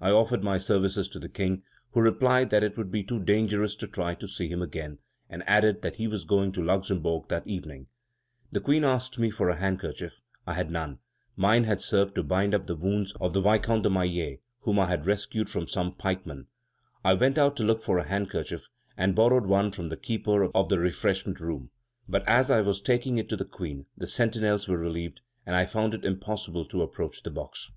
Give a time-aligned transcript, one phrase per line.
[0.00, 3.74] I offered my services to the King, who replied that it would be too dangerous
[3.78, 7.24] to try to see him again, and added that he was going to the Luxembourg
[7.28, 7.88] that evening.
[8.52, 11.00] The Queen asked me for a handkerchief; I had none;
[11.34, 14.86] mine had served to bind up the wounds of the Viscount de Maillé, whom I
[14.86, 16.46] had rescued from some pikemen.
[17.04, 20.68] I went out to look for a handkerchief, and borrowed one from the keeper of
[20.68, 21.72] the refreshment room;
[22.08, 25.66] but as I was taking it to the Queen, the sentinels were relieved, and I
[25.66, 27.72] found it impossible to approach the box."